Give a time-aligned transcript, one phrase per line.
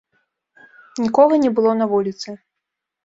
[1.03, 2.29] Нікога не было на вуліцы.